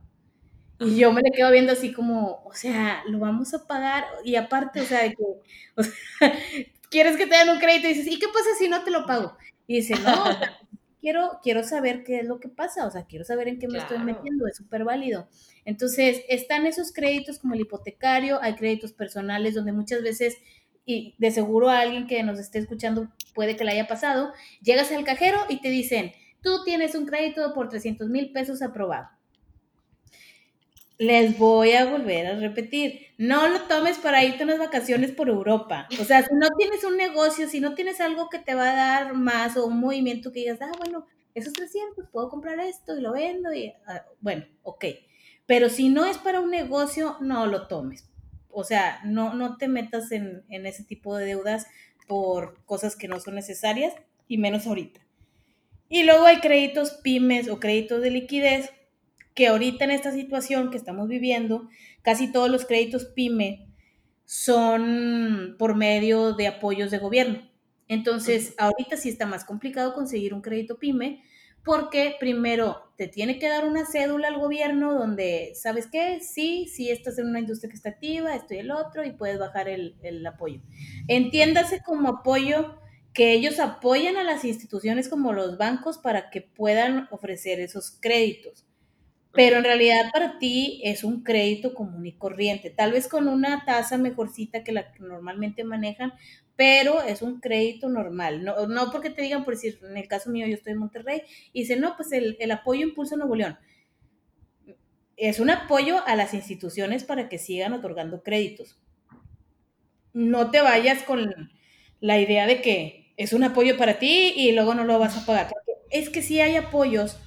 [0.79, 4.05] Y yo me le quedo viendo así como, o sea, lo vamos a pagar.
[4.23, 5.23] Y aparte, o sea, de que,
[6.89, 9.05] quieres que te den un crédito y dices, ¿y qué pasa si no te lo
[9.05, 9.37] pago?
[9.67, 10.23] Y dice, no,
[11.01, 13.79] quiero, quiero saber qué es lo que pasa, o sea, quiero saber en qué me
[13.79, 15.27] estoy metiendo, es súper válido.
[15.65, 20.37] Entonces, están esos créditos como el hipotecario, hay créditos personales donde muchas veces,
[21.17, 25.39] de seguro alguien que nos esté escuchando puede que le haya pasado, llegas al cajero
[25.49, 29.09] y te dicen, tú tienes un crédito por 300 mil pesos aprobado
[31.01, 35.87] les voy a volver a repetir, no lo tomes para irte unas vacaciones por Europa.
[35.99, 38.75] O sea, si no tienes un negocio, si no tienes algo que te va a
[38.75, 43.01] dar más o un movimiento que digas, ah, bueno, esos 300, puedo comprar esto y
[43.01, 44.85] lo vendo y, ah, bueno, ok.
[45.47, 48.07] Pero si no es para un negocio, no lo tomes.
[48.53, 51.67] O sea, no, no te metas en, en ese tipo de deudas
[52.07, 53.93] por cosas que no son necesarias
[54.27, 54.99] y menos ahorita.
[55.89, 58.71] Y luego hay créditos pymes o créditos de liquidez
[59.33, 61.69] que ahorita en esta situación que estamos viviendo,
[62.01, 63.67] casi todos los créditos PYME
[64.25, 67.49] son por medio de apoyos de gobierno.
[67.87, 71.23] Entonces, ahorita sí está más complicado conseguir un crédito PYME
[71.63, 76.19] porque primero te tiene que dar una cédula al gobierno donde, ¿sabes qué?
[76.21, 79.39] Sí, sí estás en una industria que está activa, esto y el otro, y puedes
[79.39, 80.61] bajar el, el apoyo.
[81.07, 82.79] Entiéndase como apoyo
[83.13, 88.65] que ellos apoyan a las instituciones como los bancos para que puedan ofrecer esos créditos
[89.33, 93.63] pero en realidad para ti es un crédito común y corriente, tal vez con una
[93.65, 96.13] tasa mejorcita que la que normalmente manejan,
[96.61, 100.29] pero es un crédito normal, no, no porque te digan, por decir, en el caso
[100.29, 103.57] mío yo estoy en Monterrey, y dice, no, pues el, el apoyo Impulso Nuevo León.
[105.17, 108.79] Es un apoyo a las instituciones para que sigan otorgando créditos.
[110.13, 111.49] No te vayas con
[111.99, 115.25] la idea de que es un apoyo para ti y luego no lo vas a
[115.25, 115.51] pagar.
[115.89, 117.17] Es que sí hay apoyos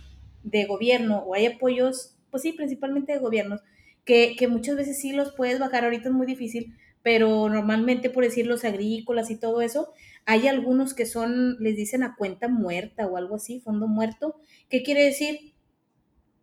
[0.44, 3.62] de gobierno o hay apoyos, pues sí, principalmente de gobiernos,
[4.04, 8.46] que, muchas veces sí los puedes bajar, ahorita es muy difícil, pero normalmente por decir
[8.46, 9.92] los agrícolas y todo eso,
[10.24, 14.40] hay algunos que son, les dicen a cuenta muerta o algo así, fondo muerto.
[14.70, 15.52] ¿Qué quiere decir?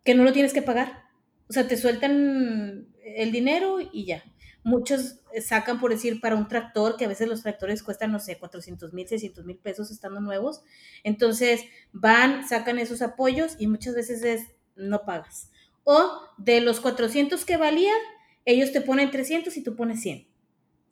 [0.04, 1.02] Que no lo tienes que pagar.
[1.50, 4.22] O sea, te sueltan el dinero y ya.
[4.62, 8.38] Muchos sacan, por decir, para un tractor, que a veces los tractores cuestan, no sé,
[8.38, 10.62] 400 mil, 600 mil pesos estando nuevos.
[11.02, 14.46] Entonces van, sacan esos apoyos y muchas veces es,
[14.76, 15.50] no pagas.
[15.82, 17.98] O de los 400 que valían,
[18.44, 20.30] ellos te ponen 300 y tú pones 100.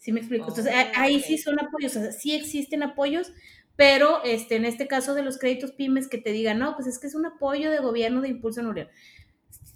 [0.00, 0.48] ¿Sí me explico?
[0.48, 3.32] Entonces ahí sí son apoyos, o sea, sí existen apoyos,
[3.76, 6.98] pero este, en este caso de los créditos pymes que te digan, no, pues es
[6.98, 8.90] que es un apoyo de gobierno de Impulso Nureal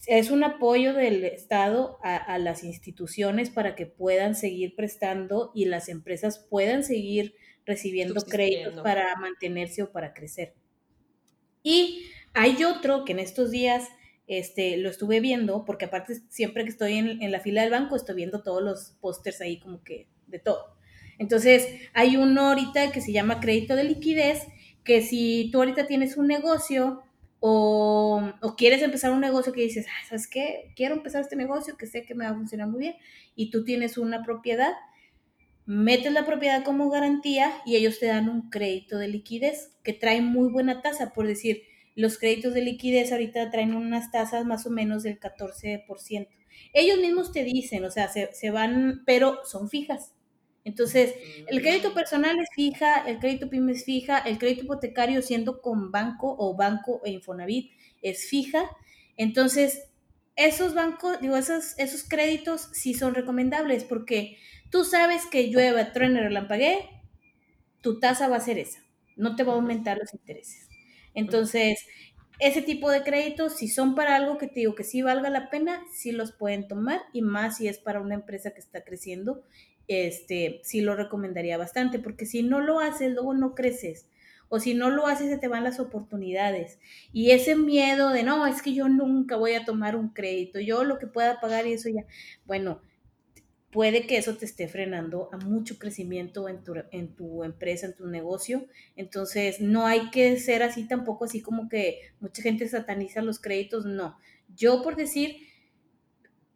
[0.06, 5.88] es un apoyo del Estado a, las instituciones para que puedan seguir prestando y las
[5.88, 7.34] empresas puedan seguir
[7.64, 10.54] recibiendo créditos para mantenerse o para crecer.
[11.62, 13.88] Y hay otro que en estos días
[14.26, 17.96] este, lo estuve viendo, porque aparte siempre que estoy en, en la fila del banco
[17.96, 20.76] estoy viendo todos los pósters ahí como que de todo.
[21.18, 24.42] Entonces, hay uno ahorita que se llama crédito de liquidez,
[24.82, 27.02] que si tú ahorita tienes un negocio
[27.46, 30.72] o, quieres empezar un negocio que dices, ah, ¿sabes qué?
[30.76, 32.96] Quiero empezar este negocio que sé que me va a funcionar muy bien
[33.36, 34.72] y tú tienes una propiedad,
[35.66, 40.22] metes la propiedad como garantía y ellos te dan un crédito de liquidez que trae
[40.22, 44.70] muy buena tasa, por decir, los créditos de liquidez ahorita traen unas tasas más o
[44.70, 46.26] menos del 14%.
[46.72, 50.13] Ellos mismos te dicen, o sea, se, se van, pero son fijas.
[50.64, 51.14] Entonces,
[51.46, 55.90] el crédito personal es fija, el crédito PYME es fija, el crédito hipotecario siendo con
[55.90, 57.72] banco o banco e Infonavit
[58.02, 58.64] es fija.
[59.16, 59.90] Entonces,
[60.36, 64.38] esos bancos, digo, esos, esos créditos sí son recomendables porque
[64.70, 66.88] tú sabes que llueve, truene, relampaguee,
[67.80, 68.80] tu tasa va a ser esa,
[69.16, 70.68] no te va a aumentar los intereses.
[71.14, 71.78] Entonces,
[72.38, 75.50] ese tipo de créditos, si son para algo que te digo que sí valga la
[75.50, 79.42] pena, sí los pueden tomar y más si es para una empresa que está creciendo
[79.88, 84.06] este, sí lo recomendaría bastante, porque si no lo haces, luego no creces.
[84.48, 86.78] O si no lo haces, se te van las oportunidades.
[87.12, 90.84] Y ese miedo de, no, es que yo nunca voy a tomar un crédito, yo
[90.84, 92.04] lo que pueda pagar y eso ya,
[92.46, 92.80] bueno,
[93.74, 97.96] puede que eso te esté frenando a mucho crecimiento en tu, en tu empresa, en
[97.96, 98.68] tu negocio.
[98.94, 103.84] Entonces, no hay que ser así tampoco, así como que mucha gente sataniza los créditos,
[103.84, 104.16] no.
[104.54, 105.38] Yo por decir,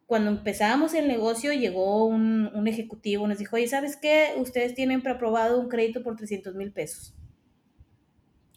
[0.06, 4.34] cuando empezábamos el negocio, llegó un, ejecutivo, nos dijo, oye, ¿sabes qué?
[4.36, 7.16] Ustedes tienen preaprobado un crédito por 300 mil pesos.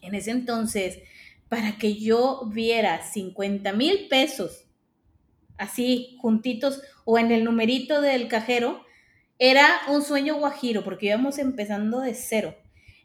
[0.02, 1.00] En ese entonces,
[1.48, 4.61] para que yo viera 50 mil pesos,
[5.58, 8.82] así, juntitos, o en el numerito del cajero,
[9.38, 12.54] era un sueño guajiro, porque íbamos empezando de cero.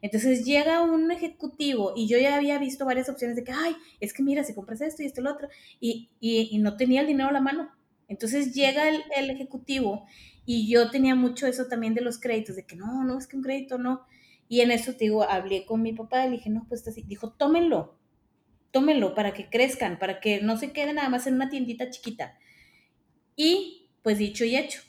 [0.01, 4.13] Entonces llega un ejecutivo y yo ya había visto varias opciones de que, ay, es
[4.13, 7.07] que mira, si compras esto y esto y lo otro, y, y no tenía el
[7.07, 7.71] dinero a la mano.
[8.07, 10.05] Entonces llega el, ejecutivo
[10.45, 13.35] y yo tenía mucho eso también de los créditos, de que no, no, es que
[13.35, 14.05] un crédito no.
[14.47, 17.03] Y en eso, te digo, hablé con mi papá le dije, no, pues así.
[17.03, 17.96] Dijo, tómenlo.
[18.77, 22.37] Tómenlo para que crezcan, para que no se queden nada más en una tiendita chiquita.
[23.35, 24.81] Y pues dicho y hecho,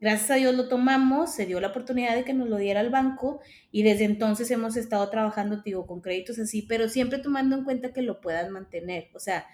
[0.00, 2.88] Gracias a Dios lo tomamos, se dio la oportunidad de que nos lo diera el
[2.88, 7.64] banco y desde entonces hemos estado trabajando, digo, con créditos así, pero siempre tomando en
[7.64, 9.08] cuenta que lo puedas mantener.
[9.12, 9.46] O sea,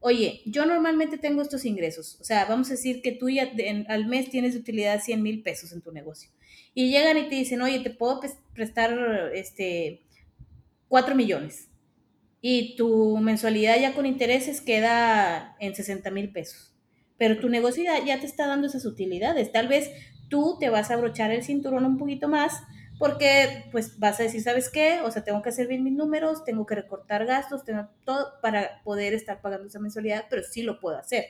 [0.00, 2.18] oye, yo normalmente tengo estos ingresos.
[2.20, 3.48] O sea, vamos a decir que tú ya
[3.86, 6.30] al mes tienes de utilidad 100 mil pesos en tu negocio.
[6.74, 8.20] Y llegan y te dicen, oye, te puedo
[8.54, 10.02] prestar este
[10.88, 11.68] 4 millones.
[12.42, 16.72] Y tu mensualidad ya con intereses queda en 60 mil pesos
[17.22, 19.52] pero tu negocio ya, te está dando esas utilidades.
[19.52, 19.92] Tal vez
[20.28, 22.64] tú te vas a abrochar el cinturón un poquito más
[22.98, 24.98] porque pues vas a decir, ¿sabes qué?
[25.04, 28.82] O sea, tengo que hacer bien mis números, tengo que recortar gastos, tengo todo para
[28.82, 31.26] poder estar pagando esa mensualidad, pero sí lo puedo hacer.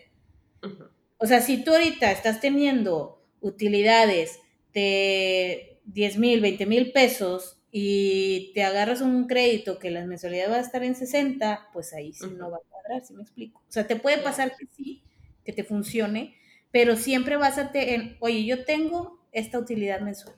[1.18, 4.38] O sea, si tú ahorita estás teniendo utilidades
[4.72, 10.56] de 10 mil, 20 mil pesos y te agarras un crédito que las mensualidades va
[10.58, 13.60] a estar en 60, pues ahí sí no va a cuadrar, si me explico?
[13.66, 15.02] O sea, te puede pasar que sí,
[15.42, 16.36] que te funcione,
[16.70, 20.36] pero siempre básate en, oye, yo tengo esta utilidad mensual.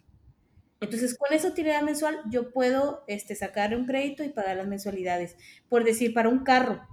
[0.81, 5.37] Entonces, con esa utilidad mensual yo puedo este, sacar un crédito y pagar las mensualidades.
[5.69, 6.87] Por decir, para un carro,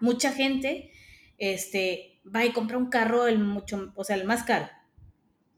[0.00, 0.90] mucha gente
[1.36, 4.68] este, va y compra un carro el mucho, o sea, el más caro,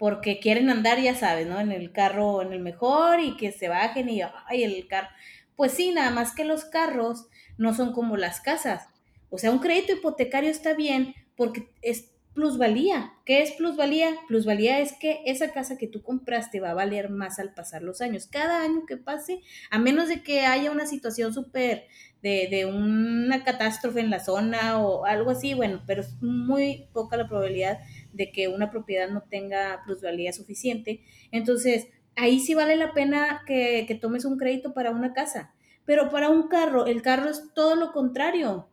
[0.05, 1.59] porque quieren andar, ya sabes, ¿no?
[1.59, 5.09] En el carro, en el mejor y que se bajen y, ay, el carro.
[5.57, 8.87] Pues sí, nada más que los carros no son como las casas.
[9.31, 13.15] O sea, un crédito hipotecario está bien porque es plusvalía.
[13.25, 14.11] ¿Qué es plusvalía?
[14.29, 18.03] Plusvalía es que esa casa que tú compraste va a valer más al pasar los
[18.03, 18.27] años.
[18.27, 19.41] Cada año que pase,
[19.71, 21.87] a menos de que haya una situación súper
[22.21, 27.17] de, de, una catástrofe en la zona o algo así, bueno, pero es muy poca
[27.17, 27.79] la probabilidad
[28.15, 31.03] de que una propiedad no tenga plusvalía suficiente.
[31.31, 35.55] Entonces, ahí sí vale la pena que, que tomes un crédito para una casa.
[35.85, 38.69] Pero para un carro, el carro es todo lo contrario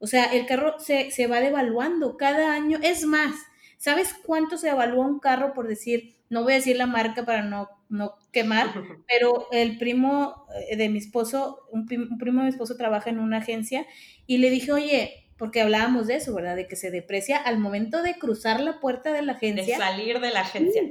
[0.00, 2.78] o sea, el carro se, va devaluando cada año.
[2.82, 3.34] Es más,
[3.76, 7.42] ¿sabes cuánto se evalúa un carro por decir, no voy a decir la marca para
[7.42, 8.72] no, no quemar,
[9.06, 13.38] pero el primo eh, de mi esposo, un, primo de mi esposo trabaja en una
[13.38, 13.86] agencia
[14.26, 16.54] y le dije, oye, porque hablábamos de eso, ¿verdad?
[16.54, 19.76] De que se deprecia al momento de cruzar la puerta de la agencia.
[19.76, 20.82] De salir de la agencia.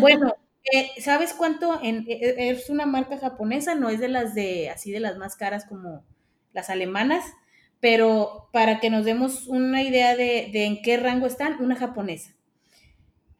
[0.00, 0.34] Bueno,
[0.72, 1.78] eh, ¿sabes cuánto?
[1.82, 5.36] En, eh, es una marca japonesa, no es de las de, así de las más
[5.36, 6.04] caras como
[6.54, 7.24] las alemanas
[7.80, 12.34] pero para que nos demos una idea de, en qué rango están, una japonesa.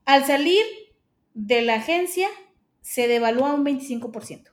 [0.05, 0.63] Al salir
[1.35, 2.29] de la agencia,
[2.81, 4.53] se devalúa un 25%.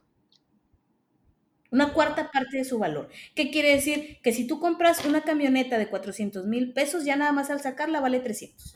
[1.73, 3.09] Una cuarta parte de su valor.
[3.33, 4.19] ¿Qué quiere decir?
[4.21, 7.99] Que si tú compras una camioneta de 400 mil pesos, ya nada más al sacarla
[7.99, 8.75] vale 300.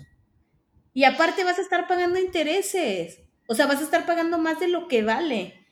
[0.95, 3.21] Y aparte vas a estar pagando intereses.
[3.47, 5.63] O sea, vas a estar pagando más de lo que vale.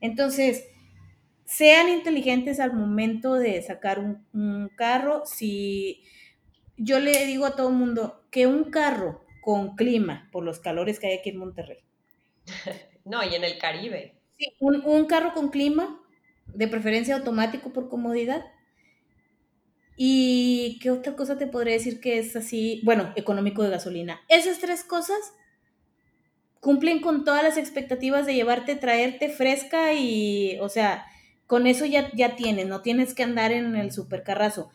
[0.00, 0.64] Entonces,
[1.44, 5.26] sean inteligentes al momento de sacar un, carro.
[5.26, 6.02] Si
[6.78, 10.98] yo le digo a todo el mundo que un carro con clima, por los calores
[10.98, 11.80] que hay aquí en Monterrey.
[13.02, 14.14] No, y en el Caribe.
[14.38, 15.99] Sí, un, un carro con clima,
[16.54, 18.44] de preferencia automático por comodidad.
[19.96, 22.80] ¿Y qué otra cosa te podría decir que es así?
[22.84, 24.20] Bueno, económico de gasolina.
[24.28, 25.18] Esas tres cosas
[26.60, 31.04] cumplen con todas las expectativas de llevarte, traerte fresca y, o sea,
[31.46, 34.70] con eso ya, ya tienes, no tienes que andar en el supercarrazo.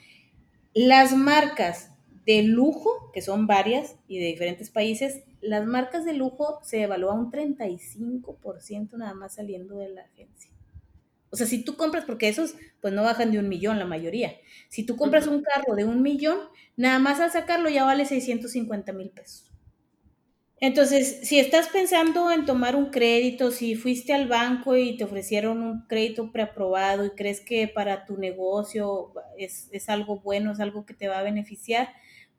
[0.74, 1.92] Las marcas
[2.26, 7.20] de lujo, que son varias y de diferentes países, las marcas de lujo se evalúan
[7.20, 10.52] un 35% nada más saliendo de la agencia.
[11.36, 14.38] O sea, si tú compras, porque esos pues no bajan de un millón la mayoría.
[14.70, 16.38] Si tú compras un carro de un millón,
[16.78, 19.52] nada más al sacarlo ya vale 650 mil pesos.
[20.62, 25.62] Entonces, si estás pensando en tomar un crédito, si fuiste al banco y te ofrecieron
[25.62, 30.94] un crédito preaprobado y crees que para tu negocio es, algo bueno, es algo que
[30.94, 31.90] te va a beneficiar,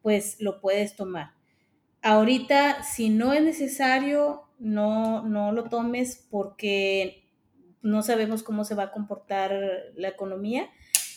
[0.00, 1.32] pues lo puedes tomar.
[2.00, 7.25] Ahorita, si no es necesario, no, no lo tomes porque
[7.86, 9.54] no sabemos cómo se va a comportar
[9.94, 10.68] la economía.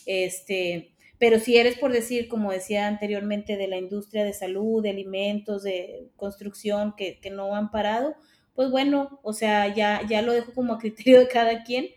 [0.06, 4.92] Este, pero si eres, por decir, como decía anteriormente, de la industria de salud, de
[4.92, 8.16] alimentos, de construcción, que, no han parado,
[8.56, 11.88] pues bueno, o sea, ya, ya lo dejo como a criterio de cada quien,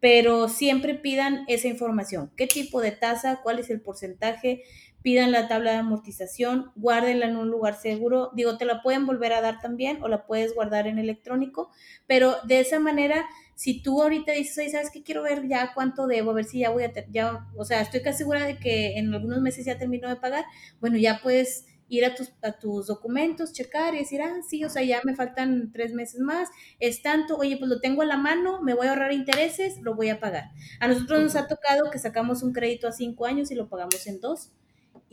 [0.00, 2.32] pero siempre pidan esa información.
[2.36, 3.40] ¿Qué tipo de tasa?
[3.42, 4.64] ¿Cuál es el porcentaje?
[5.02, 8.30] Pidan la tabla de amortización, guárdenla en un lugar seguro.
[8.34, 11.70] Digo, te la pueden volver a dar también o la puedes guardar en electrónico,
[12.06, 15.02] pero de esa manera si tú ahorita dices, oye, ¿sabes qué?
[15.02, 18.02] Quiero ver ya cuánto debo, a ver si ya voy a, ya, o sea, estoy
[18.02, 20.44] casi segura de que en algunos meses ya termino de pagar,
[20.80, 24.70] bueno, ya puedes ir a tus, a tus documentos, checar y decir, ah, sí, o
[24.70, 26.48] sea, ya me faltan tres meses más,
[26.80, 29.94] es tanto, oye, pues lo tengo a la mano, me voy a ahorrar intereses, lo
[29.94, 30.50] voy a pagar.
[30.80, 34.06] A nosotros nos ha tocado que sacamos un crédito a cinco años y lo pagamos
[34.06, 34.52] en dos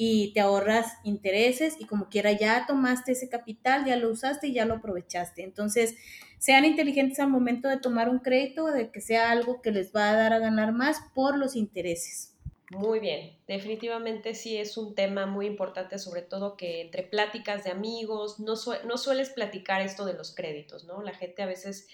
[0.01, 4.53] y te ahorras intereses y como quiera ya tomaste ese capital, ya lo usaste y
[4.53, 5.43] ya lo aprovechaste.
[5.43, 5.97] Entonces,
[6.37, 10.09] sean inteligentes al momento de tomar un crédito, de que sea algo que les va
[10.09, 12.33] a dar a ganar más por los intereses.
[12.71, 17.71] Muy bien, definitivamente sí es un tema muy importante, sobre todo que entre pláticas de
[17.71, 18.53] amigos, no,
[18.85, 21.01] no sueles platicar esto de los créditos, ¿no?
[21.01, 21.89] La gente a veces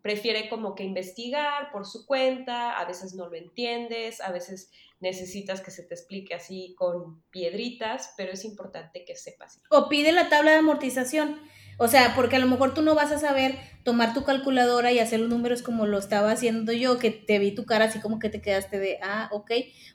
[0.00, 4.70] prefiere como que investigar por su cuenta, a veces no lo entiendes, a veces
[5.04, 9.60] necesitas que se te explique así con piedritas, pero es importante que sepas.
[9.70, 11.38] O pide la tabla de amortización.
[11.76, 15.00] O sea, porque a lo mejor tú no vas a saber tomar tu calculadora y
[15.00, 18.18] hacer los números como lo estaba haciendo yo, que te vi tu cara así como
[18.18, 19.50] que te quedaste de, ah, ok.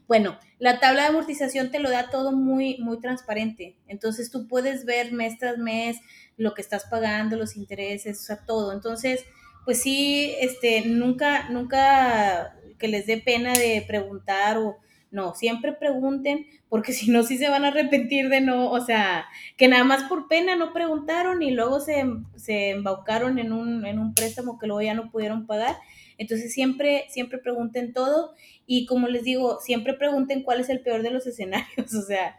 [0.07, 3.77] Bueno, la tabla de amortización te lo da todo muy, muy transparente.
[3.87, 5.97] Entonces tú puedes ver mes tras mes
[6.37, 8.73] lo que estás pagando, los intereses, o sea, todo.
[8.73, 9.25] Entonces,
[9.65, 14.77] pues sí, este, nunca, nunca que les dé pena de preguntar o
[15.11, 19.25] no, siempre pregunten, porque si no, sí se van a arrepentir de no, o sea,
[19.57, 22.03] que nada más por pena no preguntaron y luego se,
[22.35, 25.75] se embaucaron en un, en un préstamo que luego ya no pudieron pagar.
[26.17, 28.35] Entonces siempre, siempre pregunten todo
[28.65, 32.37] y como les digo, siempre pregunten cuál es el peor de los escenarios, o sea,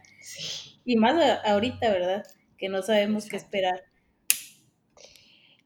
[0.85, 2.25] y más ahorita, ¿verdad?
[2.59, 3.85] Que no sabemos qué esperar.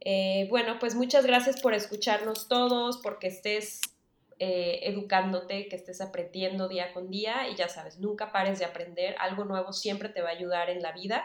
[0.06, 3.80] Eh, bueno, pues muchas gracias por escucharnos todos, porque estés
[4.38, 9.14] eh, educándote, que estés aprendiendo día con día y ya sabes, nunca pares de aprender,
[9.18, 11.24] algo nuevo siempre te va a ayudar en la vida.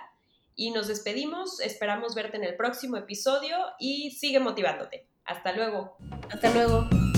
[0.55, 5.07] Y nos despedimos, esperamos verte en el próximo episodio y sigue motivándote.
[5.23, 5.95] Hasta luego.
[6.29, 7.08] Hasta luego.